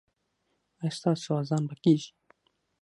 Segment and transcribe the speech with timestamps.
[0.79, 2.09] ایا ستاسو اذان به کیږي؟